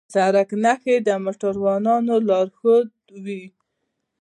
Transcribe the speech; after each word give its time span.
د 0.03 0.03
سړک 0.15 0.49
نښې 0.63 0.95
د 1.07 1.09
موټروانو 1.23 2.13
لارښودوي. 2.27 3.43